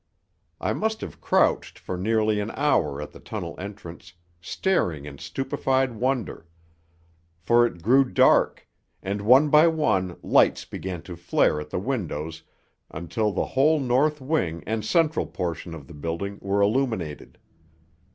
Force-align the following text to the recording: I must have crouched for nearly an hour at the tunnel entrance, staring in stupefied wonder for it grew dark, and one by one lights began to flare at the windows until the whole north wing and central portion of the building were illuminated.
I 0.59 0.73
must 0.73 1.01
have 1.01 1.21
crouched 1.21 1.77
for 1.77 1.95
nearly 1.95 2.39
an 2.39 2.49
hour 2.55 2.99
at 3.03 3.11
the 3.11 3.19
tunnel 3.19 3.53
entrance, 3.59 4.13
staring 4.41 5.05
in 5.05 5.19
stupefied 5.19 5.93
wonder 5.95 6.47
for 7.37 7.67
it 7.67 7.83
grew 7.83 8.03
dark, 8.05 8.67
and 9.03 9.21
one 9.21 9.49
by 9.49 9.67
one 9.67 10.17
lights 10.23 10.65
began 10.65 11.03
to 11.03 11.15
flare 11.15 11.61
at 11.61 11.69
the 11.69 11.77
windows 11.77 12.41
until 12.89 13.31
the 13.31 13.45
whole 13.45 13.79
north 13.79 14.19
wing 14.19 14.63
and 14.65 14.83
central 14.83 15.27
portion 15.27 15.75
of 15.75 15.85
the 15.85 15.93
building 15.93 16.39
were 16.41 16.61
illuminated. 16.63 17.37